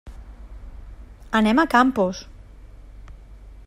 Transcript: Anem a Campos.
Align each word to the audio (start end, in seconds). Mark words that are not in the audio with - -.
Anem 1.41 1.61
a 1.63 1.67
Campos. 1.77 2.25